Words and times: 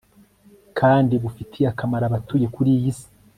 kandi 0.79 1.13
bufitiye 1.23 1.67
akamaro 1.73 2.03
abatuye 2.07 2.45
kuri 2.55 2.69
iyi 2.77 2.91
si 2.97 3.07